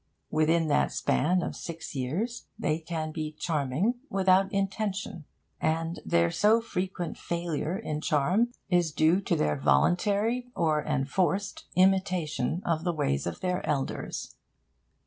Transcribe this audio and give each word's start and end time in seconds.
Within 0.31 0.67
that 0.69 0.91
span 0.91 1.43
of 1.43 1.55
six 1.55 1.93
years 1.93 2.47
they 2.57 2.79
can 2.79 3.11
be 3.11 3.33
charming 3.33 3.99
without 4.09 4.51
intention; 4.51 5.25
and 5.61 5.99
their 6.03 6.31
so 6.31 6.59
frequent 6.59 7.19
failure 7.19 7.77
in 7.77 8.01
charm 8.01 8.51
is 8.67 8.91
due 8.91 9.21
to 9.21 9.35
their 9.35 9.59
voluntary 9.59 10.47
or 10.55 10.83
enforced 10.83 11.67
imitation 11.75 12.63
of 12.65 12.83
the 12.83 12.93
ways 12.93 13.27
of 13.27 13.41
their 13.41 13.63
elders. 13.63 14.33